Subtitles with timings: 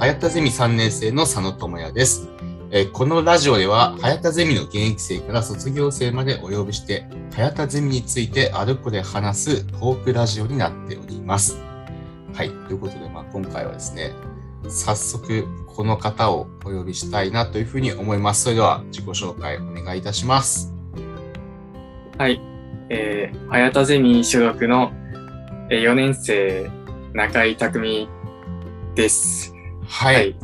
[0.00, 2.30] 早田ゼミ3年生の佐野智也です。
[2.70, 11.60] えこのラジオでは、早田ゼミの現役生から卒業生までお呼びして、早田ゼミについてあるこで話すトークラジオになっております。
[12.32, 12.48] はい。
[12.48, 14.12] ということで、まあ、今回はですね、
[14.70, 18.44] 早速、この方をお呼びしたいなというふうに思います。
[18.44, 20.72] それでは、自己紹介お願いいたします。
[22.16, 22.40] はい。
[22.88, 24.92] えー、早田ゼミ所属の、
[25.68, 26.70] えー4年生、
[27.12, 28.08] 中井匠
[28.94, 29.59] です。
[29.90, 30.14] はい。
[30.14, 30.28] はい。
[30.30, 30.36] よ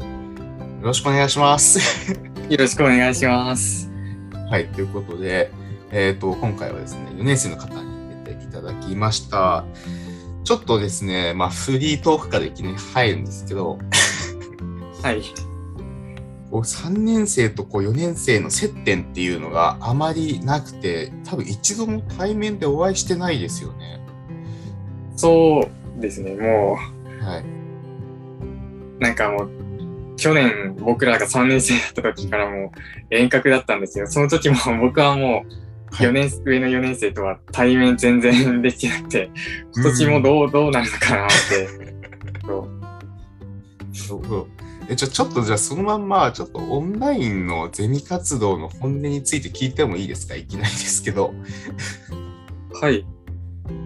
[0.82, 1.78] ろしくお願いします。
[2.50, 3.88] よろしくお願いします。
[4.50, 5.52] はい、ということで、
[5.92, 9.64] えっ、と、今回はですね、4年生の方に出ていただきました。
[10.42, 13.78] ちょっとですね、まあ、フリートークからいきなり入るんですけど、
[15.02, 15.22] はい。
[16.50, 24.00] こう3年生とこう4年生の接点っていうのがあまりなくて、多分一度も対面でお会いしてないですよね。
[25.14, 26.76] そうですね、も
[27.20, 27.65] はい。
[28.98, 29.50] う、なんかもう、
[30.16, 32.72] 去年僕らが3年生だった時からも
[33.10, 34.06] う遠隔だったんですよ。
[34.06, 39.30] その時も僕はもうはい4年、上の4年生とは対面全然できてなくて、
[39.74, 41.68] 今年もどう、どうなるのかなって。
[43.92, 44.46] そうそう
[44.88, 50.36] えちょちょっとじゃあそのまんま、ちょっとオンラインのゼミ活動の本音について聞いてもいいですか？
[50.36, 51.34] いきなりですけど。
[52.80, 53.04] はい。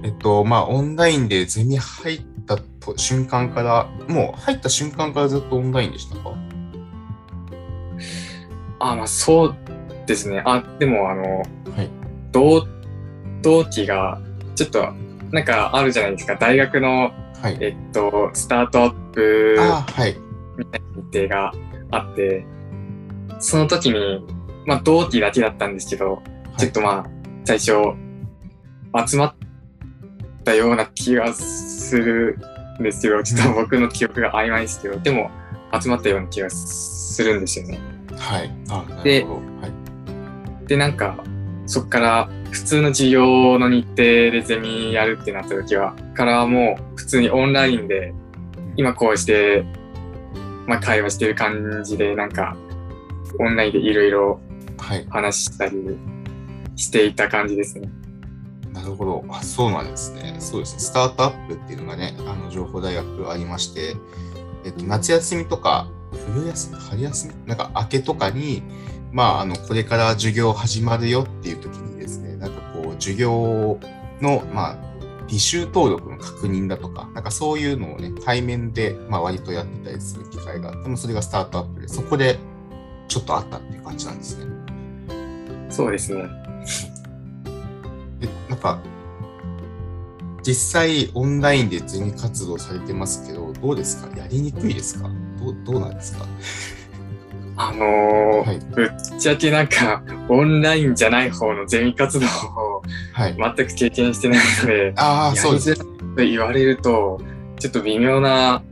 [0.02, 6.34] えっと、まあ、オンラインでゼミ入ったと瞬間から、もう入った瞬間からずっとオンラインでしたか？
[8.78, 9.56] あ、まあそう
[10.06, 10.42] ですね。
[10.44, 11.44] あ、でもあの、は
[11.83, 11.91] い。
[12.33, 12.66] 同、
[13.42, 14.20] 同期が、
[14.55, 14.92] ちょっと、
[15.30, 16.36] なんかあるじゃないですか。
[16.36, 17.58] 大学の、はい。
[17.61, 20.16] えっと、スタートアップああ、はい。
[21.12, 21.52] 日程が
[21.91, 22.44] あって、
[23.38, 24.27] その時に、
[24.66, 26.22] まあ同期だけだったんですけど、
[26.58, 27.06] ちょっとまあ、
[27.44, 27.72] 最初、
[29.06, 29.34] 集まっ
[30.44, 32.38] たような気がする
[32.78, 35.30] んですけど、ちょっと僕の記憶が曖昧ですけど、でも、
[35.80, 37.78] 集まったような気がするんですよね。
[38.16, 38.50] はい。
[38.68, 39.40] あなでるほど。
[39.61, 39.68] は
[40.64, 40.67] い。
[40.67, 41.23] で、なんか、
[41.67, 48.12] そっから普通の授業の日程でゼミやるってなった時は、からはもう普通にオンラインで、
[48.77, 49.64] 今こうして、
[50.67, 52.57] まあ会話してる感じで、なんか、
[53.39, 54.40] オンラインでいろいろ
[54.78, 55.07] はい。
[55.11, 55.77] 話したり
[56.74, 57.89] していた感じですね。
[58.73, 59.25] なるほど。
[59.29, 60.36] あ、そうなんですね。
[60.39, 60.81] そうですね。
[60.81, 63.97] スタートアップっていうのがね、あの、情報大学ありまして、
[64.64, 65.89] えっと、夏休みとか、
[66.35, 68.63] 冬休み、春休みなんか明けとかに、
[69.13, 73.79] まあ、あの、これから授業始まるよっていう時にですね、なんかこう、授業
[74.20, 74.77] の、まあ、
[75.29, 82.39] 履修登録の確認だとか、なんかそういうのをね、対面で、まあ、割とやってたりする機会があっても、それがスタートアップで、そこで
[83.08, 84.51] ちょっとあったっていう感じなんですね。
[85.70, 86.25] そうですね。
[88.60, 88.78] え、なんか、
[90.42, 94.16] 実際オンラインでゼミ活動されてますけど、どうですか？
[94.16, 95.08] やりにくいですか？
[95.38, 96.26] どうどうなんですか？
[97.56, 98.58] あのーはい。
[98.74, 102.82] ぶっちゃけなんか、オンラインじゃない方のゼミ活動を
[103.12, 103.36] はい。
[103.36, 105.77] 全く経験してないので、ああ、そうです。
[105.77, 105.84] と
[106.16, 107.20] 言われると、
[107.58, 108.62] ちょっと微妙な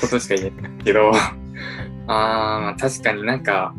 [0.00, 1.10] ことしか言えないけど、
[2.06, 3.74] あ確かになんか、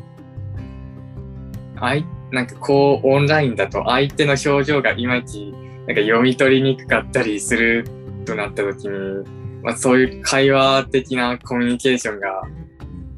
[1.79, 5.53] あいなんかこうオンラインだと相手の表情がいまいち
[5.87, 7.87] なんか読み取りにくかったりする
[8.25, 9.23] となった時に、
[9.63, 12.41] まあ、そういう会話的なコミュニケーションが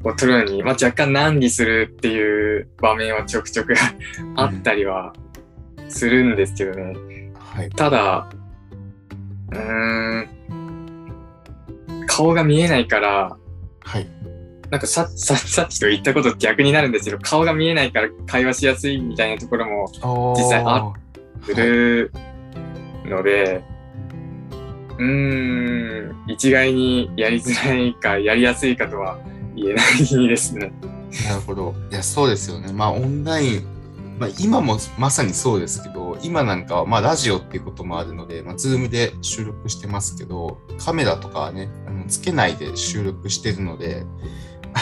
[0.04, 3.74] を取るのに、まあ、若干難儀するっていう場面はちょくちょく
[4.36, 5.12] あったりは
[5.88, 7.32] するんですけどね。
[7.34, 7.70] はい。
[7.70, 8.28] ただ、
[9.50, 10.28] うーん、
[12.06, 13.36] 顔が見えないから、
[13.80, 14.06] はい。
[14.70, 19.90] なんかさささっきと言ったこと逆になるんですけど、顔が見えないから会話しやすいみたいなところも
[20.36, 20.92] 実際あ
[21.44, 22.12] する
[23.04, 23.64] ので、
[24.98, 29.18] うーん、一概にやりづらいかやりやすいかとは
[29.56, 29.82] 言えな
[30.22, 30.72] いですね。
[31.28, 31.74] なるほど。
[31.90, 32.72] いや、そうですよね。
[32.72, 33.66] まあ、オンライン、
[34.18, 44.04] まあ、今もまさにそうですけど、今なんかは、まあ、ラジオっていうこともあるので、まあ、ズームで収録してますけど、カメラとかはね、あのつけないで収録してるので、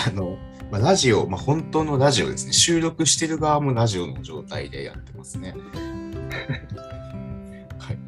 [0.09, 0.39] あの、
[0.71, 2.53] まあ、ラジオ、まあ、本当のラジオですね。
[2.53, 5.55] 収録してる側もラジオの状態でやってますね。
[7.79, 7.99] はい。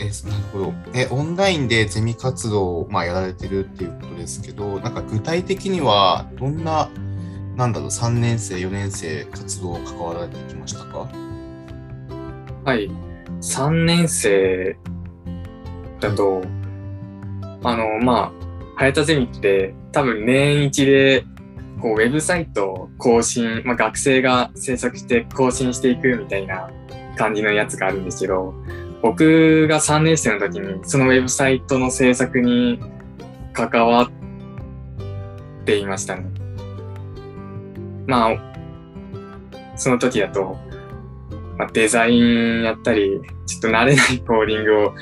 [0.00, 0.72] えーなるほど。
[0.94, 6.90] え、オンラインでゼミ活動を、まあ、やられてるっていうことですけど、なんか具体的にはどんな、
[7.56, 11.08] なんだろう、3年生、4年生活動を関わられてきましたか？
[12.64, 12.90] はい。
[13.40, 14.76] 3年生
[16.00, 16.42] だと、
[17.62, 18.44] あの、まあ、
[18.76, 21.24] 早田ゼミって多分年一で、
[21.84, 26.70] こう、ウェブサイトを更新、まあ、学生が制作して更新していくみたいな
[27.18, 28.54] 感じのやつがあるんですけど、
[29.02, 32.80] 僕が3年生の時にそのウェブサイトの制作に
[33.52, 34.10] 関わっ
[35.66, 36.24] ていましたね。
[38.06, 40.56] まあ、その時だと、
[41.58, 44.94] まあ、デザインやったり、ちょっと慣れないコーディングを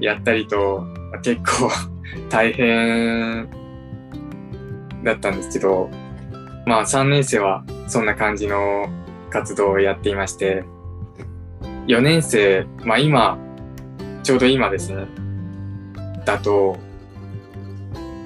[0.00, 0.80] やったりと、
[1.12, 1.70] まあ、結構
[2.28, 3.48] 大変
[5.02, 5.88] だったんですけど、
[6.66, 8.88] まあ3年生はそんな感じの
[9.30, 10.64] 活動をやっていまして、
[11.86, 13.38] 4年生、まあ今、
[14.24, 15.06] ちょうど今ですね、
[16.24, 16.76] だと、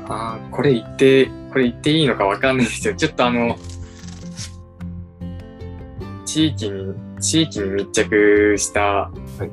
[0.08, 3.58] あーこれ言って、これ言っていいのかわかんないですけど、ちょっとあの、
[6.24, 9.10] 地域に、地域に密着した、
[9.44, 9.50] い。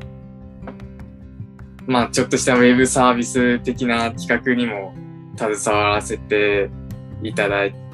[1.85, 4.93] まあちょっとしたウェブサービス的な企画にも
[5.37, 6.69] 携わらせて
[7.21, 7.86] いただい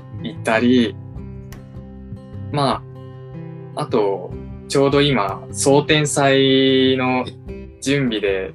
[0.44, 0.96] たり、
[2.52, 2.84] ま
[3.76, 4.32] あ、あと、
[4.68, 7.26] ちょうど今、総天祭の
[7.82, 8.54] 準備で、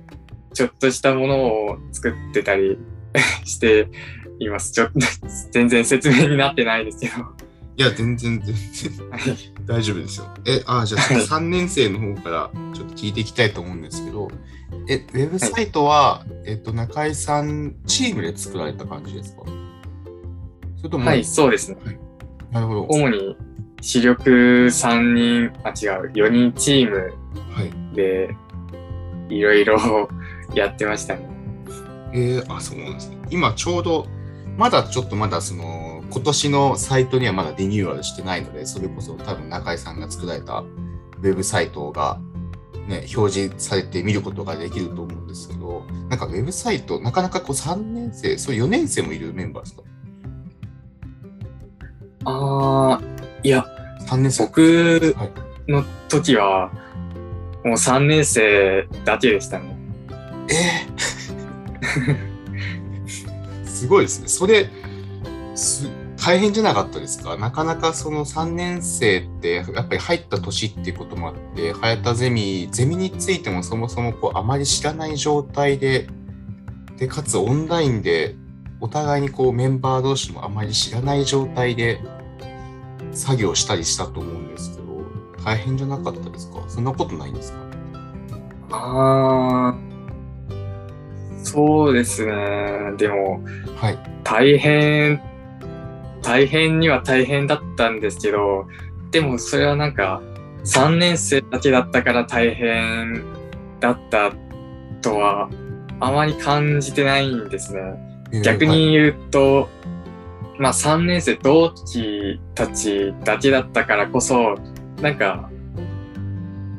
[0.55, 2.79] ちょっとしたものを作ってたり
[3.45, 3.89] して
[4.41, 4.73] います。
[4.73, 4.99] ちょっと、
[5.53, 7.13] 全然説明になってないですけど。
[7.77, 8.55] いや、全然、全
[8.99, 9.21] 然はい
[9.67, 10.27] 大丈夫ですよ。
[10.47, 14.29] え、あ、じゃあはい3年生の方からちょっと聞いていきたいと思うんですけど、
[14.89, 19.43] え、ウェブサイトは、えっと、中井さん、チームで作られた感じですか？
[20.81, 21.79] それはい、そうですね。
[22.51, 22.83] なるほど。
[22.89, 23.37] 主に、
[23.81, 26.97] 主力3人、あ、違う、4人チーム
[27.51, 27.95] はい。
[27.95, 28.35] で、
[29.29, 30.09] いろいろ
[30.55, 31.29] やってましたね。
[32.13, 33.19] えー、あ、そうなんですね。
[33.31, 34.07] 今ちょうど、
[34.57, 42.19] まだちょっとまだその、今年のサイトにはまだリニューアルしてないので、それこそ多分中井さんが作られたウェブサイトが、
[42.89, 49.83] ね、表示されて見ることができると思うんですけど、なんかウェブサイト、なかなかこう3年生、そう4年生もいるメンバーですか？
[52.25, 53.65] あー、いや、
[54.09, 54.45] ?3 年生。
[54.45, 55.17] 僕
[55.69, 56.71] の時は、
[57.65, 59.77] もう3年生だけでしたね。
[60.51, 62.29] えー
[63.65, 64.29] すごいですね。
[64.29, 64.69] それ、
[65.55, 67.37] す大変じゃなかったですか？
[67.37, 76.09] なかなかその3年生ってやっぱり入った年っていうこともあって、早田ゼミ、ゼミについてもそもそもこうあまり知らない状態で、
[76.97, 78.35] で、かつオンラインで
[78.81, 82.01] お互いにこうメンバー同士もあまり知らない状態で
[83.13, 85.03] 作業したりしたと思うんですけど、
[85.45, 86.63] 大変じゃなかったですか？
[86.69, 87.59] そんなことないんですか？
[88.71, 92.33] あー、そうですね。
[92.99, 93.43] でも、
[93.77, 93.99] はい。
[94.23, 95.21] 大変、
[96.23, 98.67] 大変には大変だったんですけど、
[99.11, 100.21] でもそれはなんか、
[100.65, 103.25] 3年生だけだったから大変
[103.81, 104.33] だった
[105.01, 105.49] とは、
[105.99, 107.81] あまり感じてないんですね。
[108.33, 109.69] えー逆に言うと、
[110.59, 114.57] まあ3年生同期たちだけだったからこそ、
[115.01, 115.51] なんか、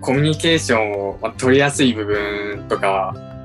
[0.02, 3.40] コミュニケーションをまあ取りやすい部分とかはいうん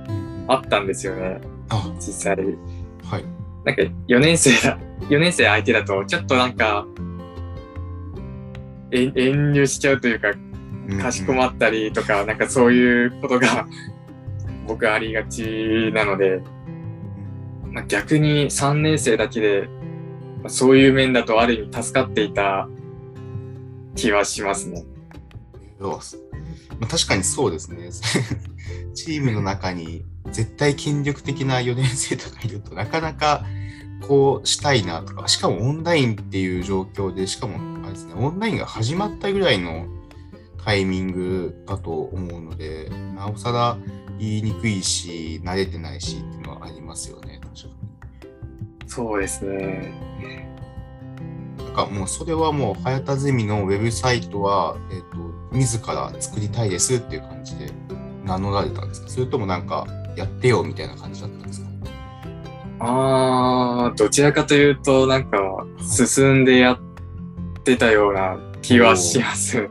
[0.47, 1.41] あったんですよね、
[1.71, 2.37] あ、実際。
[2.37, 3.25] はい。
[3.65, 4.79] なんか4年生だ、
[5.09, 6.87] 4年生相手だと、ちょっとなんか、
[8.91, 10.33] え遠慮しちゃうというか、
[11.03, 13.67] かしこまったりとか、なんかそういうことが
[14.67, 16.43] 僕ありがちなので、
[17.75, 19.69] まあ、逆に3年生だけで、
[20.43, 22.69] まあそういう面だとある意味助かっていた
[23.97, 24.85] 気はしますね。
[25.81, 27.91] まあ、確かにそうですね。
[28.95, 33.45] チームの中に絶対権力的な4年生とかいるとなかなか
[34.07, 39.87] こうしたいなとか、しかもオンラインっていう状況で、しかもあれですね、オンラインが始まったぐらいの
[40.65, 43.77] タイミングだと思うので、なおさら
[44.21, 48.89] 言いにくいし、慣れてないしっありますよね、確かに。
[48.89, 49.93] そうですね。
[51.59, 57.71] なんかもうそれはもう早田ゼミのウェブサイトは、えっと自ら作りたいですっていう感じで
[58.25, 59.09] 名乗られたんですか？
[59.09, 61.69] それともなんかやってよみたいな感じだったんですか？
[62.81, 65.39] あー、どちらかというと、なんか
[65.81, 66.79] 進んでやっ
[67.63, 69.69] てたような気はします。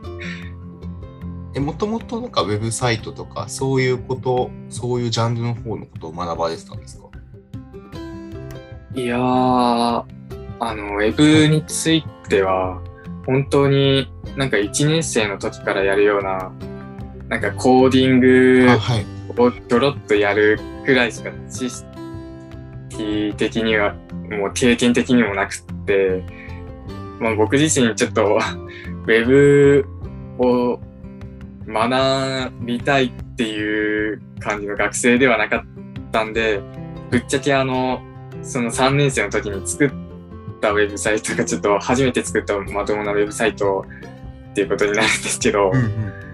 [1.54, 7.04] えもともとなんかウェブサイトとかそういうことそういうジャンルの方のことを学ばれてたんですか？
[8.94, 10.04] いやー、あ
[10.60, 12.80] の、ウェブについては、
[13.26, 16.52] 本当になんか1年生の時からやるような、
[17.28, 18.68] なんかコーディング
[19.42, 23.94] をちょろっとやるくらいしか知識的には、
[24.30, 26.22] もう経験的にもなくって、
[27.18, 28.38] まあ僕自身ちょっと
[29.06, 29.86] ウェブ
[30.38, 30.78] を
[31.66, 35.64] 学びたいっていう感じの学生ではなかっ
[36.12, 36.60] たんで、
[37.10, 38.00] ぶっちゃけあの、
[38.42, 39.90] その3年生の時に作っ
[40.60, 43.84] たウェブサイトがちょっと初めて作ったまともなウェブサイト
[44.50, 46.24] っていうことになるんですけど、うんうん。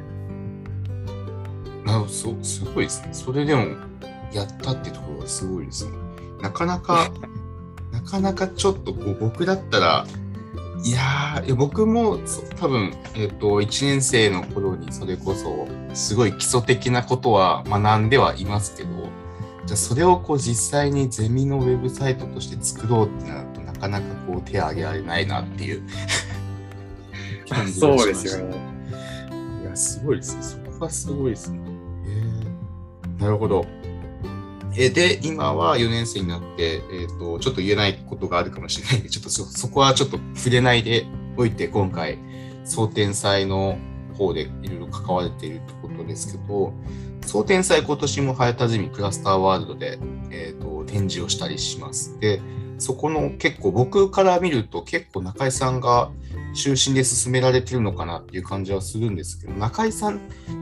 [1.85, 3.09] なるほどそうすごいですね。
[3.13, 3.77] それでも
[4.33, 5.93] やったってところがすごいですね。
[6.43, 7.11] なかなか
[7.93, 10.07] な なかなかちょっとこう僕だったら、
[10.83, 18.89] いやーいや僕もそう多分、えっと1年生の頃にそれこそすごい基礎的なことは学んではいますけど
[19.67, 25.83] じゃあそれをこう実際にゼミのウェブサイトとして作ろうってなるとなかなかこう手を挙げられないなっていう
[27.51, 28.57] 感じがしそうましたですよね。
[29.63, 30.43] いや、すごいですね。
[30.43, 31.61] そこがすごいですね。
[32.07, 33.67] えーなるほど。
[34.77, 42.19] えで、今は4年生になって、えっ、と、ちょっと言えないことがあるかもしれないんで、 ちょっとそこはちょっと触れないでおいて、今回、
[42.65, 43.79] 総天祭の
[44.17, 46.73] 方でいろいろ関われているってことですけど、
[47.27, 49.99] 総天祭今年も早田ゼミクラスターワールドで、
[50.31, 52.19] えー、と展示をしたりします。
[52.21, 52.41] で、
[52.79, 56.11] そこの結構僕から見ると結構中井さんが
[56.55, 60.19] 中心で進められてるのかなっていう感じはするんですけど、中井さんっ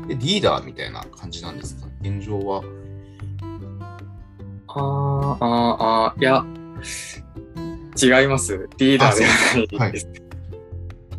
[0.08, 1.86] てリーダーみたいな感じなんですか？
[2.02, 2.62] 現状は。
[4.78, 8.68] あーあー、あーいや、違います。
[8.78, 9.24] リーダーで
[9.76, 10.08] はないです。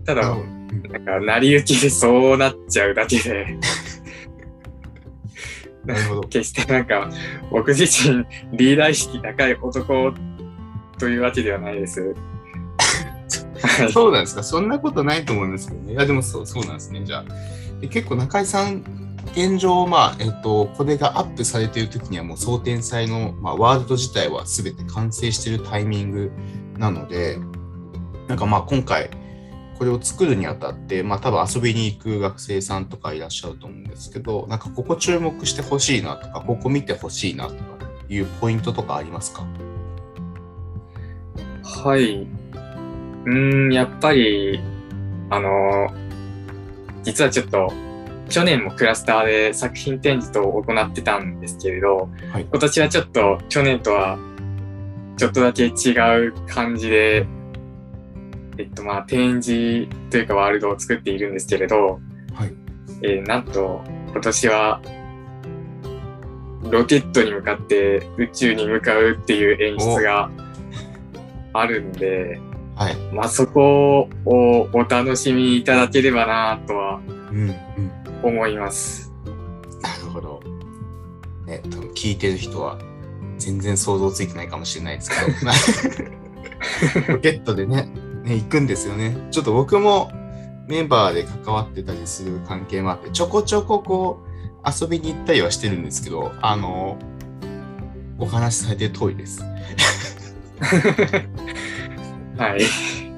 [0.06, 0.60] ただ、うん
[0.92, 3.58] なんか、成り行きでそうなっちゃうだけで、
[5.86, 6.22] なるほど。
[6.22, 7.10] 決してなんか、
[7.52, 8.26] 僕自身、
[8.56, 10.14] リーダー意識高い男
[11.00, 12.16] というわけではないです。
[13.62, 15.94] は いそうなんですかそんなことないと思いますけどね。
[15.94, 17.02] いや、でもそうそうなんですね。
[17.04, 17.26] じゃあ。
[17.82, 26.32] で結構中井さん、現状、まあ、えっと、これがアップされている時にはもう総天祭の、まあ、ワールド自体は全て完成しているタイミング
[26.78, 27.38] なので、
[28.28, 29.10] なんかまあ今回、
[29.78, 37.64] これを作るにあたって、まあ多分遊びに行く学生さんとかいらっしゃると思うんですけど、なんかここ注目してほしいなとか、ここ見てほしいなとか
[38.10, 39.46] いうポイントとかありますか？
[41.64, 42.28] はい。
[43.26, 43.34] う
[43.70, 44.60] ん、やっぱり、
[45.30, 45.88] あの、
[47.04, 47.72] 実はちょっと、
[48.30, 54.18] 去年もクラスターで作品展示と行ってたんですけれど、はい今年はちょっと去年とは
[55.18, 57.26] ちょっとだけ違う感じで、
[58.58, 62.00] えっとまあ展示というかワールドを作っているんですけれど、
[62.34, 62.54] はい。
[63.02, 63.82] えーなんと
[64.12, 64.82] 今年は
[66.64, 70.30] ロケットに向かって宇宙に向かうっていう演出が
[71.54, 72.40] あるんで、
[72.76, 72.96] はい。
[73.14, 77.92] まあそこをお楽しみいただければなとはうん、うん。
[78.24, 79.12] 思います。
[79.82, 80.42] なるほど。
[81.46, 82.78] ね、多分聞いてる人は
[83.38, 85.16] 全然想像ついてないかもしれないですけ
[87.08, 87.90] ど、 ロケットでね、
[88.24, 89.16] ね、行くんですよね。
[89.32, 90.12] ちょっと僕も
[90.68, 94.30] メンバーで関わってたりする関係もあって、ちょこちょここう
[94.70, 97.00] 遊びに行ったりはしてるんですけど、あの、
[98.20, 99.42] お話しされてる通りです。
[102.38, 103.09] はい。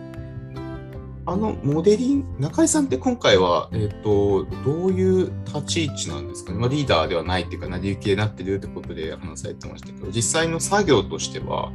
[1.26, 6.58] あの、モデリング、中井さんって今回は、えっ、と、どういう立ち位置なんですかね？
[6.58, 11.72] まあ、リーダーではないっていうか、成り行きでなってるってことで話されてましたけど、実際の作業としては、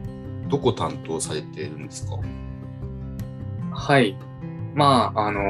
[0.48, 2.18] どこ担当されているんですか？
[3.72, 4.16] はい。
[4.74, 5.40] まあ、あの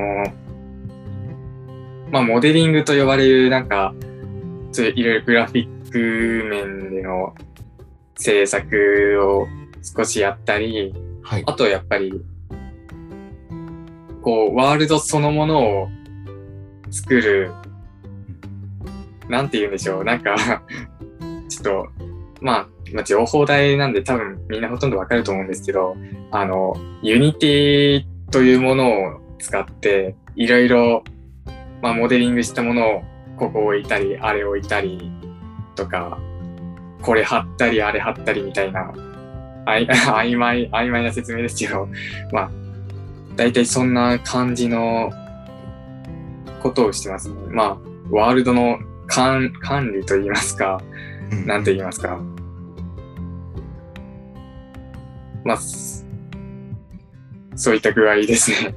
[2.11, 3.95] まあ、モデリングと呼ばれる、なんか、
[4.79, 7.35] いろいろグラフィック面での
[8.17, 9.47] 制作を
[9.83, 11.55] 少しやったり、はいあ。
[11.55, 12.23] とやっぱり、
[14.27, 15.89] こう、ワールドそのものを
[16.91, 17.53] 作る、
[19.29, 20.35] なんて言うんでしょう、なんか、
[21.49, 21.89] ちょっと、
[22.41, 22.67] ま
[22.97, 25.97] あ、情報大なんで多分みんなほとんどわかると思うんですけど、
[26.33, 31.05] あの、 Unity というものを使って、いろいろ、
[31.81, 33.03] まあ、モデリングしたものを
[33.37, 35.09] ここ置いたり、あれ置いたり
[35.77, 36.19] とか、
[37.01, 38.93] これ貼ったり、あれ貼ったりみたいな、
[39.67, 41.89] あい 曖昧、曖昧な説明ですけど、
[42.33, 42.66] まあ、
[43.37, 45.13] 大体そんな感じの
[46.63, 47.35] ことをしてますね。
[47.51, 47.79] まあ、
[48.11, 50.83] ワールドの管管理といいますか、
[51.31, 52.19] うんなんて言いますか。
[55.45, 56.05] まあ、す
[57.55, 58.75] そういった具合ですね。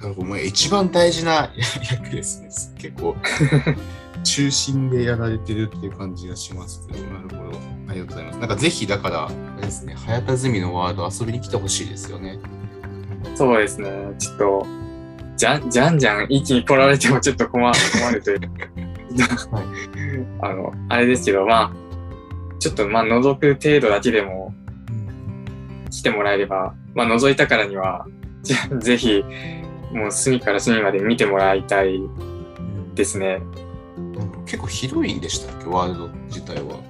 [0.00, 1.52] なるほどもう一番大事な
[1.90, 2.48] 役ですね。
[2.78, 3.16] 結構、
[4.24, 7.58] 中心でやられてるっていう感じがしますけど、なるほど。
[7.88, 8.38] ありがとうございます。
[8.38, 12.38] なんかぜひ、だから、あれですね、早田ゼミのワード遊びに来てほしいですよね。
[13.38, 13.88] そうですね。
[14.18, 14.66] ちょっと、
[15.36, 18.48] じゃんじゃんじゃん一気に来られてもちょっと困 困るというか、
[20.42, 21.72] あの、あれですけど、まあ、
[22.58, 24.52] ちょっとまあ覗く程度だけでも
[25.88, 28.06] 来てもらえれば、まあ覗いたからには、
[28.42, 29.24] じ ゃぜひ、
[29.92, 32.00] もう隅から隅まで見てもらいたい
[32.96, 33.40] ですね。
[34.46, 36.80] 結構広いんでしたっけ、ワールド自体は。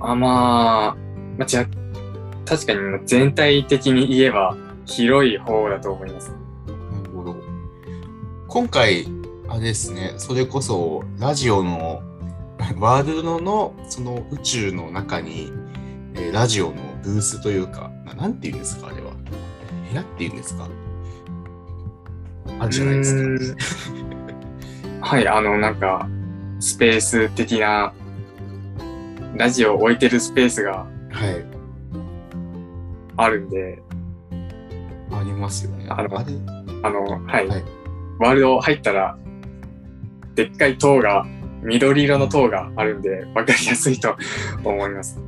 [0.00, 0.96] あ、まあ、
[1.38, 1.64] まあ、じゃ、
[2.44, 4.54] 確かに全体的に言えば
[4.86, 6.30] 広い方だと思います。
[6.66, 7.36] なるほど。
[8.48, 9.06] 今回、
[9.48, 12.02] あれですね、それこそラジオの
[12.78, 15.52] ワールドのその宇宙の中に、
[16.14, 19.10] えーラジオのブースというか、なんて言うんですか、あれは。
[19.90, 20.68] 部屋って言うんですか？
[22.60, 23.60] あるじゃないですか。
[25.00, 26.08] はい、あの、なんか、
[26.60, 27.92] スペース的な、
[29.36, 31.44] ラジオを置いてるスペースがはい。
[33.16, 33.83] あるんで、あ
[35.24, 35.86] りますよね。
[35.88, 36.32] あのあれ？
[36.82, 37.64] あの、はい、はい
[38.18, 39.18] ワールド入ったら、
[40.34, 41.26] でっかい塔が、
[41.62, 44.16] 緑色の塔があるんで、わかりやすいと
[44.62, 45.20] 思います。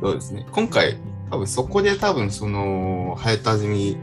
[0.00, 0.46] そうですね。
[0.52, 0.98] 今回、
[1.30, 3.96] 多分そこで多分その、早田済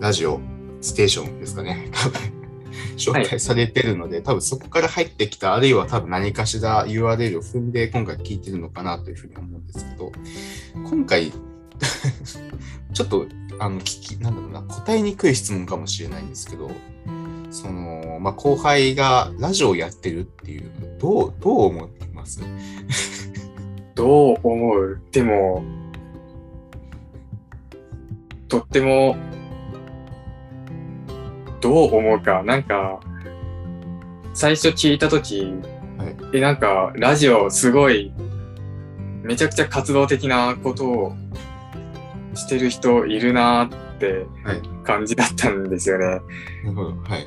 [0.00, 0.40] ラジオ
[0.80, 1.88] ステーションですかね。
[1.92, 2.20] 多 分
[2.96, 10.12] 紹介されてるので、多分そこから入ってきた、あるいは多分何かしら URL を踏んで今回聞いてるのかなというふうに思うんですけど、
[10.88, 11.32] 今回、
[12.92, 13.26] ちょっと、
[13.58, 16.70] あの、聞き、なんだろうな、答えにくい質問かもしれないんですけど、
[17.50, 22.40] その、まあ、後輩がラジオをやってるっていうの、どう、どう思ってます？
[23.94, 25.00] どう思う？
[25.12, 25.62] でも、
[28.48, 29.16] とっても、
[31.60, 33.00] どう思うか、なんか、
[34.34, 35.40] 最初聞いたとき、
[35.96, 36.36] はい。
[36.36, 38.12] え、なんか、ラジオすごい、
[39.22, 41.16] めちゃくちゃ活動的なことを
[42.34, 44.62] してる人いるなってはい。
[44.84, 46.04] 感じだったんですよね。
[46.06, 46.96] なるほど。
[47.02, 47.26] はい。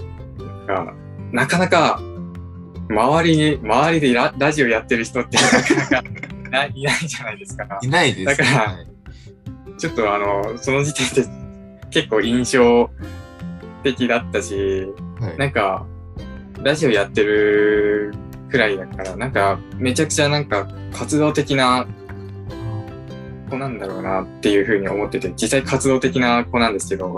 [0.67, 0.93] が
[1.31, 1.99] なかなか、
[2.89, 6.09] 周りに、周りでララジオやってる人ってなかなか
[6.49, 7.79] ないいないじゃないですか。
[7.81, 8.25] いないです、ね。
[8.25, 8.87] だからはい
[9.77, 11.29] ちょっとあの、その時点で
[11.91, 12.89] 結構印象
[13.83, 14.87] 的だったし、
[15.19, 15.85] はいなんか、
[16.63, 18.13] ラジオやってる
[18.49, 21.85] くらいだから、なんか、めちゃくちゃなんか活動的な
[23.47, 27.15] 子なんだろうなっていうふうに思ってて、実際活動的な子なんですけど、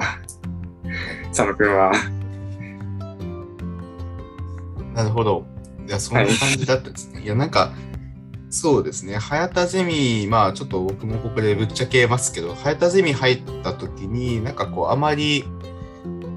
[1.29, 1.91] 佐野くんは。
[4.95, 5.45] なるほど。
[5.87, 7.21] いや、そんな感じだったですね。
[7.21, 7.71] い、や、なんか、
[8.49, 9.17] そうですね。
[9.17, 15.45] 早田ゼミ、まあ、ちょっと僕もここでぶっちゃけますけど、早田ゼミ入った時に、なんかこう、あまり、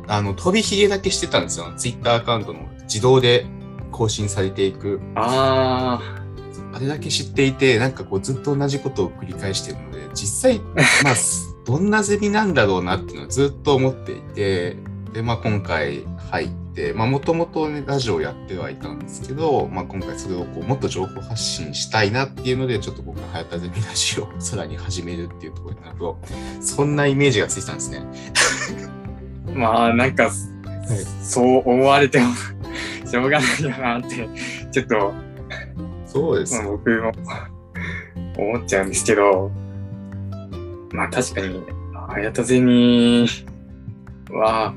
[0.09, 1.73] あの、飛びひげだけしてたんですよ。
[1.77, 3.47] ツイッターアカウントの自動で
[3.91, 5.01] 更新されていく。
[5.15, 6.22] ああ
[6.79, 10.59] れだけ知っていて、なんかこう、ずっと同じことを繰り返してるので、実際、
[11.05, 11.15] まあ、
[11.65, 14.77] どんなゼミなんだろうなっていうのをずっと思っていて、
[15.13, 26.19] で、まあ、今回入って、まあ、もともとね、ラジオやってはいたんですけど、まあ、今回それをこう、もっと情報発信したいなっていうので、ちょっと僕が早田ゼミラジオを さらに始めるっていうところになると、
[26.61, 28.03] そんなイメージがついてたんですね。
[29.55, 30.31] あ、まあなんか、
[31.23, 32.35] そう思われても
[33.07, 34.29] しょうがないよなって、
[34.73, 35.13] ちょっと、
[36.13, 37.13] そうですまあ、僕も
[38.37, 39.51] 思っちゃうんですけど、
[40.93, 41.63] まあ確かに、
[42.09, 43.27] 早田ゼミ
[44.31, 44.75] は、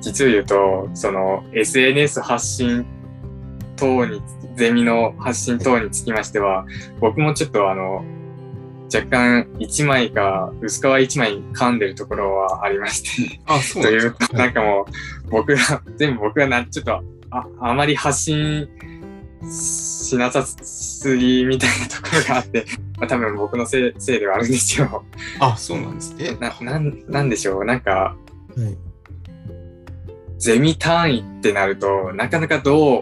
[0.00, 2.84] 実を言うと、その SNS 発信
[3.76, 4.20] 等に、
[4.56, 6.66] ゼミの発信等につきましては、
[6.98, 8.04] 僕もちょっとあの、
[8.92, 14.36] 若干一枚か薄皮一枚噛んでるところはありまして、あ、そうというなんですか。
[14.36, 14.86] なんかも
[15.28, 18.68] う、僕が、全部僕がな、ちょっと、あ、あまり発信
[19.50, 22.66] しなさすぎみたいなところがあって、
[22.98, 25.04] まあ、多分僕のせいせいではあるんですよ。
[25.40, 26.36] あ、そうなんですね。
[26.40, 27.64] な、なん、なんでしょう。
[27.64, 28.16] なんか、
[28.56, 28.76] はい
[30.36, 33.00] ゼミ単位ってなると、なかなかどう、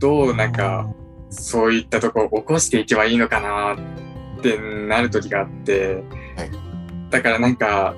[0.00, 0.92] どうなんか、
[1.30, 6.02] そういったとこを起こしていけばいいのかなってなる時があって、
[6.36, 6.50] はい
[7.10, 7.94] だからなんか、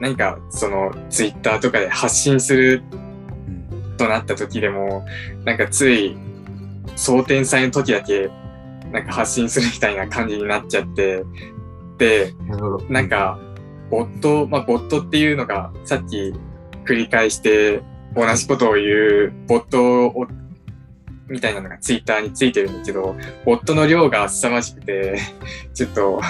[0.00, 3.09] 何かそのツイッターとかで発信するうん
[4.00, 5.04] となった時でも、
[5.44, 6.16] なんかつい
[6.96, 8.30] 争点祭の時だけ
[8.92, 11.24] なんか発信するみたいな感じになっちゃって、
[11.98, 12.34] で、
[12.88, 13.38] なんか、
[13.90, 16.32] ボット、まあ、ボットっていうのが、さっき
[16.86, 17.82] 繰り返して
[18.16, 20.26] 同じことを言う、ボットを、
[21.28, 25.18] みたいなのがツイッターについてるんだけど、ボットの量が凄まじくて、
[25.74, 26.20] ちょっと、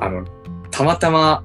[0.00, 0.24] あの、
[0.70, 1.42] たまたま、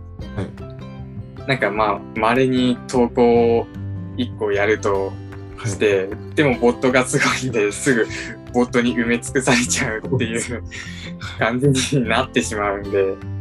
[1.48, 3.68] なんかまあ、稀に投稿を
[4.18, 5.14] 1個やると
[5.58, 5.70] はい。
[5.70, 8.08] して、でもボットがすごいんで、すぐ
[8.54, 10.64] ボットに埋め尽くされちゃうっていう
[11.40, 13.34] 感じになってしまうんで、うん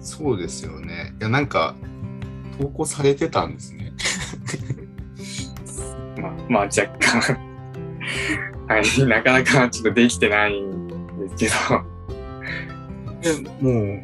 [0.00, 1.14] そうですよね。
[1.20, 1.76] いや、なんか、
[2.58, 3.92] 投稿されてたんですね。
[6.20, 7.20] まあ、まあ若干。
[8.68, 11.54] はい、なかなかちょっとできてないんですけど、
[13.20, 14.02] でもう、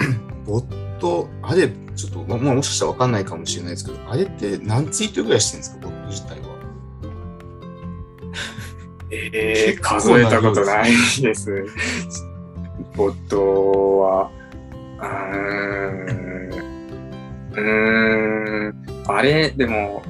[0.46, 6.46] ボット、あれ、ちょっと、ままあ、もしかしたらわかんないかもしれないですけど、あれって何ツイートぐらいしてるんですか、ボット自体は。
[9.10, 10.90] えー、数えたことない
[11.22, 11.64] です。
[12.94, 14.30] ボットは、
[14.98, 15.36] うー
[15.98, 16.56] ん、
[17.52, 20.02] うーん、あれ、でも、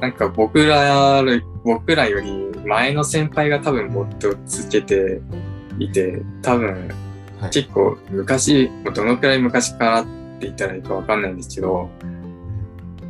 [0.00, 1.22] なんか僕ら
[1.62, 5.20] 僕らより前の先輩が多分ボットをつけて
[5.78, 6.88] いて、多分
[7.40, 7.50] はい。
[7.50, 10.04] 結構昔、どのくらい昔から
[10.40, 11.90] って言ったらいいかわかんないんですけど、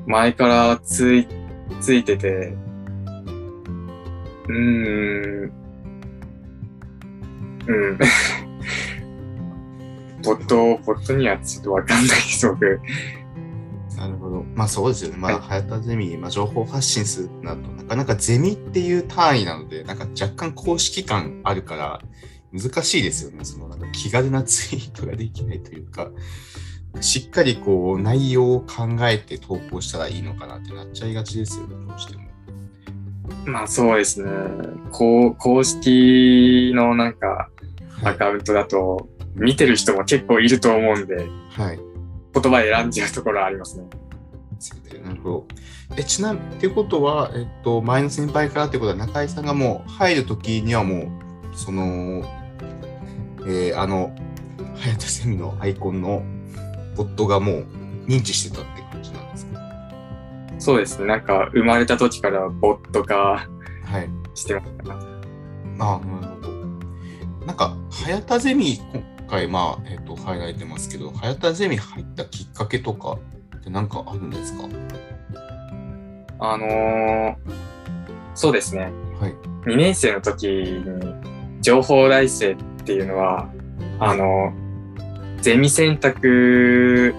[0.07, 1.29] 前からつい、
[1.81, 2.57] ついてて、
[4.49, 4.53] うー
[5.47, 5.53] ん、
[7.69, 7.99] うん。
[10.25, 12.81] ポット、ポットにはちょっとわかんないです、僕。
[13.97, 14.45] なるほど。
[14.57, 15.17] まあそうですよね。
[15.17, 22.01] まあ、はやたゼミ、まあ、情報発信するとなると、なかなかゼミっていう単位なので、なんか若干公式感あるから、
[22.53, 23.45] 難しいですよね。
[23.45, 26.11] そのなんか気軽なツイートができないというか、
[27.01, 32.25] しっかりこう内容を考えて投稿したらいいのかなってなっちゃいがちですよね、どうしても。
[33.47, 34.31] まあそうですね。
[34.91, 37.49] こう、公式のなんか
[38.03, 38.15] はい。
[38.15, 41.17] アカウントだと、見てる人も結構いると思うんで、
[41.51, 41.81] はい。
[42.33, 43.85] 言葉選んじゃうところはありますね。
[45.05, 45.47] なるほど。
[45.97, 51.05] え、ちなみに、ってことは、えっと、前の先輩からってことは、中井さんがもう入るときにはも
[51.53, 52.25] う、その、
[53.47, 54.15] えーあの、
[54.77, 56.23] 早田ゼミのアイコンの
[56.97, 57.67] ボットがもう
[58.07, 59.61] 認知してたって感じなんですか？
[60.59, 61.07] そうですね。
[61.07, 63.47] なんか生まれた時からボット化は
[64.01, 64.09] い。
[64.35, 64.95] してました。
[64.95, 64.99] あ
[65.79, 67.47] あ、なるほど。
[67.47, 73.19] なんか、早田ゼミ、今回、まあ、えっと、ハイライトてますけど、早田ゼミ入ったきっかけとか
[73.57, 74.69] って何かあるんですか？
[76.39, 77.35] あのー
[78.35, 78.93] そうですね。
[79.21, 79.35] はい。
[79.69, 80.85] 2年生の時に
[81.61, 83.49] 情報大生っていうのは、
[83.99, 84.53] あの、
[85.43, 87.15] ゼミ選択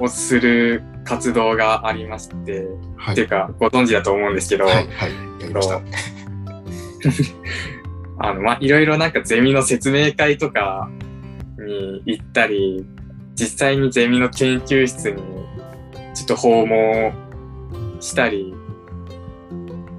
[0.00, 3.14] をする活動がありまして、はい。
[3.14, 4.86] っていうかご存知だと思うんですけど、はい、はい。
[5.40, 5.80] やりました。
[8.18, 10.88] あの、まあ、いろいろなんかゼミの説明会とか
[11.58, 12.86] に行ったり、
[13.34, 15.22] 実際にゼミの研究室に
[16.14, 17.12] ちょっと訪問
[18.00, 18.54] したり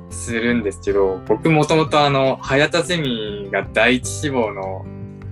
[0.10, 4.86] するんですけど、僕もともとあの、早田ゼミが第一志望の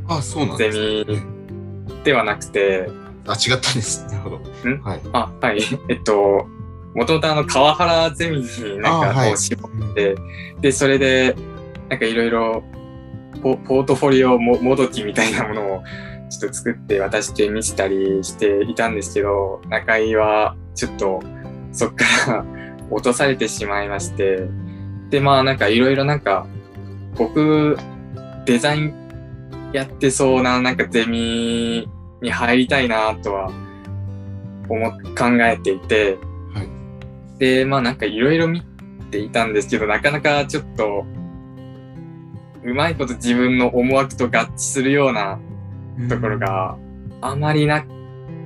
[0.07, 1.05] あそうなんゼですね。
[1.05, 1.40] ミ
[2.03, 2.89] ではなくて、
[3.27, 4.05] あ、違ったんです。
[4.07, 4.37] なるほど。
[4.37, 4.81] ん？
[4.81, 5.01] はい。
[5.13, 5.59] あ、はい、
[5.89, 6.47] えっと、
[6.95, 10.15] もともとあの、川原ゼミになんかこう絞って、
[10.59, 11.35] で、それで、
[11.89, 12.63] なんかいろいろ
[13.41, 15.83] ポ、ポートフォリオももどきみたいなものを
[16.29, 21.21] ちょっと作って渡して見せたりしていたんですけど、中井はちょっと
[21.71, 22.45] そっから
[22.89, 24.47] 落とされてしまいまして、
[25.09, 26.47] で、まあなんかいろいろなんか、
[27.17, 27.77] 僕、
[28.45, 29.00] デザイン
[29.73, 31.87] やってそうななんかゼミ
[32.21, 33.51] に入りたいなとは
[34.69, 36.17] 思っ考えていて、
[36.53, 37.39] はい。
[37.39, 38.61] で、まあなんかいろいろ見
[39.11, 41.05] ていたんですけど、なかなかちょっと、
[42.63, 45.39] うまいこと自分の思惑と合致するような
[46.09, 46.77] ところが
[47.19, 47.83] あまりな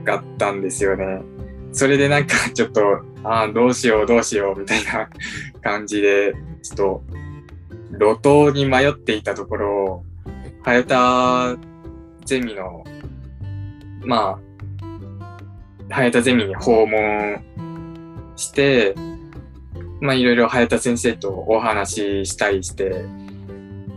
[0.05, 1.21] かったんですよね。
[1.73, 2.81] それでなんかちょっと、
[3.23, 5.09] ああ、どうしようどうしようみたいな
[5.61, 6.33] 感じで、
[6.63, 7.03] ちょっと、
[7.99, 10.03] 路頭に迷っていたところ、
[10.65, 11.55] 早田
[12.25, 12.83] ゼミの、
[14.03, 14.39] ま
[15.91, 17.43] あ、早田ゼミに訪問
[18.35, 18.95] して、
[20.01, 23.05] まあいろいろ早田先生とお話ししたりして、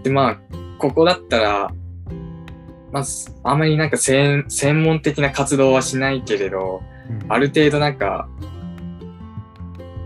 [0.03, 0.39] でまあ、
[0.79, 1.71] ここだったら、
[2.93, 7.33] まあ、すあまりなんか専専門的な活動はしないけれど、うん。
[7.33, 8.29] ある程度なんか、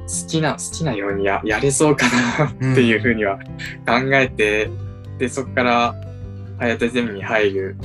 [0.07, 2.07] 好きな、好きなようにややれそうか
[2.39, 3.41] なっていうふうには
[3.85, 4.71] 考えて、
[5.19, 6.12] で、そこから、
[6.63, 7.77] 早田ゼミに入る、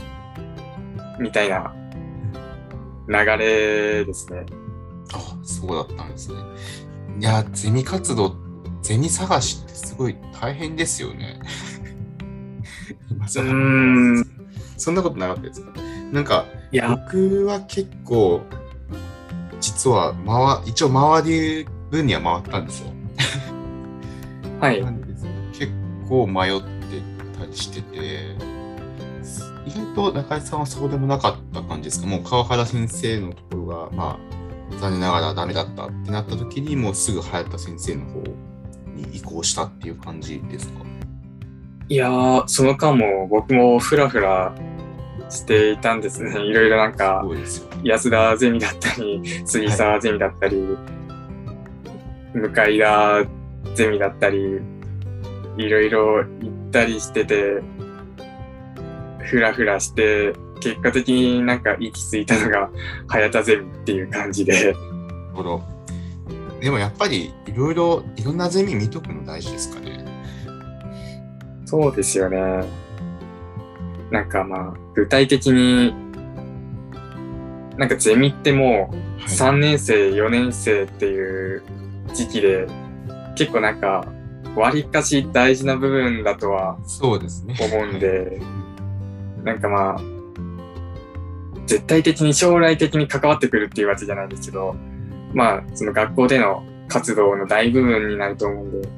[1.19, 1.73] みたいな
[3.07, 4.45] 流れですね。
[5.13, 6.35] あ、そうだったんですね。
[7.19, 8.35] いや、ゼミ活動、
[8.83, 11.39] ゼミ探しってすごい大変ですよね。
[13.09, 13.55] 今う
[14.19, 14.23] ん。
[14.77, 15.71] そんなことなかったですか？
[16.11, 18.41] なんか、いや、僕は結構、
[19.59, 22.91] 実は回、一応回り分には回ったんですよ。
[24.59, 24.91] はいな。
[24.91, 25.71] んです結
[26.07, 26.67] 構迷って
[27.39, 28.35] たりしてて、
[29.67, 32.07] 意外と中井さんはそうでもなかった感じですか？
[32.07, 34.19] もう川原先生のところが、ま
[34.71, 38.23] あ、残念ながらダメだったってなった時に、もうすぐ早田先生の方
[38.95, 40.79] に移行したっていう感じですか？
[41.89, 44.53] いやー、その間も僕もフラフラ
[45.29, 46.31] していたんですね。
[46.45, 47.23] いろいろなんか。
[47.83, 50.77] 安田ゼミだったり、杉沢ゼミだったり、
[52.33, 53.25] 向田
[53.75, 54.59] ゼミだったり、
[55.57, 57.61] いろいろ行ったりしてて、
[59.27, 62.69] ふらふらして、結果的になんか行き着いたのが
[63.07, 64.75] 早田ゼミっていう感じで、なる
[65.33, 65.61] ほど。
[66.59, 70.05] でもやっぱりいろいろ、いろんなゼミ見とくの大事ですかね。
[71.65, 72.63] そうですよね。
[74.09, 75.93] なんかまあ、具体的に、
[77.77, 81.63] なんかゼミってもうはい3年生、4年生っていう
[82.13, 82.67] 時期で、
[83.35, 84.07] 結構なんか、
[84.55, 87.53] 割かし大事な部分だとはそうですね。
[89.47, 90.01] なんかまあ、
[91.65, 94.75] 絶対的に将来的に関わってくるっていうわけじゃないんですけど、
[95.33, 98.89] まあ、その学校での活動の大部分になると思うんで、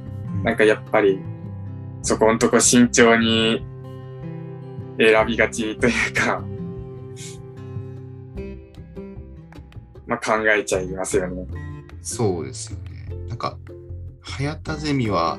[0.44, 1.20] なんかやっぱり、
[2.02, 3.64] そこんとこ慎重に
[4.98, 6.44] 選びがちというか、
[10.08, 11.46] まあ考えちゃいますよね。
[12.02, 13.28] そうですよね。
[13.28, 13.56] なんか、
[14.22, 15.38] 早田ゼミは、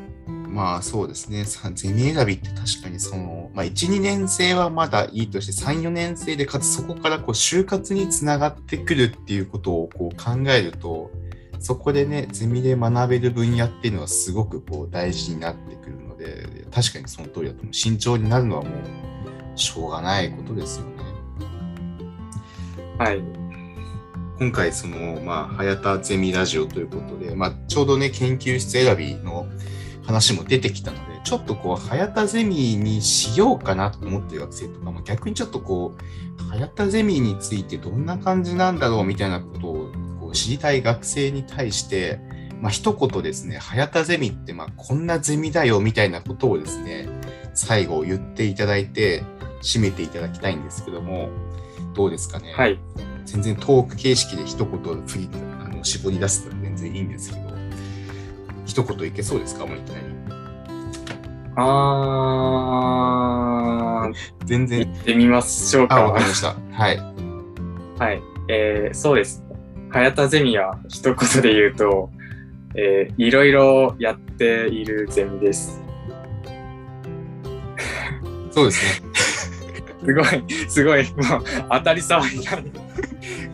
[0.51, 11.13] まあそうですね、さゼミ選びって確かにその、まあ、1、2年生はまだいいとして、3、4年生で、かつそこからこう就活につながってくるっていうことをこう考えると、
[11.61, 17.73] そこでね、ゼミで学べる分野っていうのはすごくこう大事になってくるので、確かにその通りだと思う。
[17.73, 20.91] 慎重になるのはもうしょうがないことですよね。
[22.99, 23.23] はい。
[24.39, 29.47] 今回その、まあ、早田ゼミラジオということで、まあ、ちょうどね、研究室選びの
[30.11, 42.19] 話も出てきたので、ちょっとこう、早田ゼミにしようかなと思ってる学生とかも、逆にちょっとこう、早田ゼミについてどんな感じなんだろうみたいなことをこう知りたい学生に対して、
[42.61, 47.09] まあ、一言ですね、早田ゼミって、まあ、こんなゼミだよみたいなことをですね、
[47.55, 49.23] 最後言っていただいて、
[49.63, 51.29] 締めていただきたいんですけども、
[51.95, 52.53] どうですかね？
[52.55, 52.79] はい。
[53.27, 55.29] 全然トーク形式で一言振り
[55.61, 57.50] あの絞り出すと全然いいんですけど、
[58.71, 60.05] 一言いけそうですかもういきなり。
[61.57, 64.87] あー、全然。
[64.87, 66.27] 行ってみましょうあ、わかかり。
[66.29, 66.55] ました。
[66.71, 66.99] はい。
[67.99, 68.23] はい。
[68.49, 69.57] えー、そうですね。
[69.91, 72.11] 早田ゼミは一言で言うと、
[72.77, 75.83] えー、いろいろやっているゼミです。
[78.53, 79.11] そうですね。
[80.01, 82.65] すごい、すごい、もう当たり障りない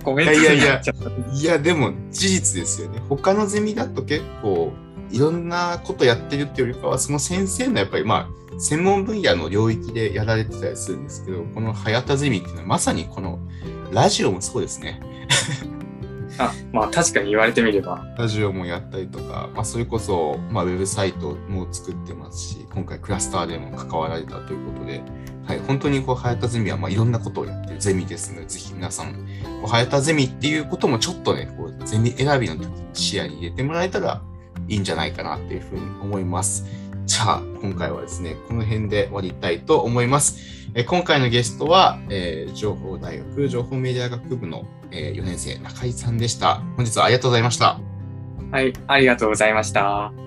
[0.05, 1.35] コメントいやいやいやになっちゃった。
[1.35, 3.01] いや、でも事実ですよね。
[3.09, 4.73] 他のゼミだと結構、
[5.11, 13.39] いろんなことやってるっていうよりかは、その先生のやっぱりまあ、専門分野の領域でやられてたりするんですけど、この早田ゼミっていうのはまさにこの
[13.93, 15.01] ラジオもそうですね。
[16.39, 18.05] あ、まあ確かに言われてみれば。
[18.19, 25.03] ラジオもやったりとか、まあ、それこそ、まあ、ウェブサイトも作ってますし、今回クラスターでも関わられたということで、
[25.47, 29.21] はい、本当にこう、早田ゼミはまあいろんなことをやってるゼミですので、ぜひ皆さん、こ
[29.65, 34.23] う早田ゼミっていうこともちょっとね、こうゼミ選びの時に視野に入れてもらえたら
[34.69, 36.65] いいんじゃないかなっていうふうに思います。
[37.07, 40.39] じゃあ、今回はですね、この辺で終わりたいと思います。
[40.75, 46.57] えー今回のゲストは、えー情報大学情報メディア学部の、え4年生中井さんでした。
[46.77, 47.81] 本日はありがとうございました。
[48.51, 50.26] はい、ありがとうございました。